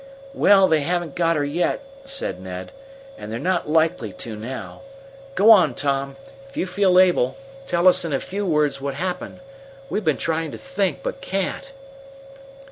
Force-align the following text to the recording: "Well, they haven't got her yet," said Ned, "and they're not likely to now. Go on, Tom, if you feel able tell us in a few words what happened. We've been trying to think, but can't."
"Well, 0.33 0.67
they 0.67 0.81
haven't 0.81 1.13
got 1.13 1.35
her 1.35 1.43
yet," 1.45 1.79
said 2.05 2.41
Ned, 2.41 2.71
"and 3.19 3.31
they're 3.31 3.37
not 3.39 3.69
likely 3.69 4.11
to 4.13 4.35
now. 4.35 4.81
Go 5.35 5.51
on, 5.51 5.75
Tom, 5.75 6.15
if 6.49 6.57
you 6.57 6.65
feel 6.65 6.97
able 6.97 7.37
tell 7.67 7.87
us 7.87 8.03
in 8.03 8.11
a 8.11 8.19
few 8.19 8.43
words 8.43 8.81
what 8.81 8.95
happened. 8.95 9.41
We've 9.91 10.03
been 10.03 10.17
trying 10.17 10.49
to 10.53 10.57
think, 10.57 11.03
but 11.03 11.21
can't." 11.21 11.71